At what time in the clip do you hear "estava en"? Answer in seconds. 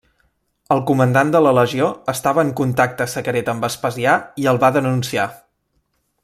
2.15-2.55